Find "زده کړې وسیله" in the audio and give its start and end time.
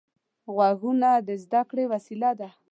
1.43-2.31